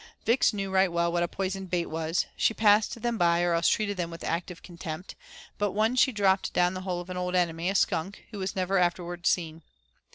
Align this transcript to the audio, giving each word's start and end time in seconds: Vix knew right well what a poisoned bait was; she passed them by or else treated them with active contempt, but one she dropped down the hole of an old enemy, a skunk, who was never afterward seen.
Vix 0.25 0.51
knew 0.51 0.71
right 0.71 0.91
well 0.91 1.11
what 1.11 1.21
a 1.21 1.27
poisoned 1.27 1.69
bait 1.69 1.85
was; 1.85 2.25
she 2.35 2.55
passed 2.55 2.99
them 3.03 3.19
by 3.19 3.43
or 3.43 3.53
else 3.53 3.67
treated 3.69 3.97
them 3.97 4.09
with 4.09 4.23
active 4.23 4.63
contempt, 4.63 5.13
but 5.59 5.73
one 5.73 5.95
she 5.95 6.11
dropped 6.11 6.53
down 6.53 6.73
the 6.73 6.81
hole 6.81 7.01
of 7.01 7.11
an 7.11 7.17
old 7.17 7.35
enemy, 7.35 7.69
a 7.69 7.75
skunk, 7.75 8.23
who 8.31 8.39
was 8.39 8.55
never 8.55 8.79
afterward 8.79 9.27
seen. 9.27 9.61